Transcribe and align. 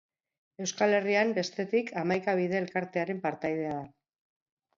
Euskal 0.63 0.95
Herrian, 0.99 1.33
bestetik, 1.35 1.91
Hamaika 2.03 2.35
Bide 2.41 2.59
Elkartearen 2.61 3.21
partaidea 3.27 3.77
da. 3.79 3.87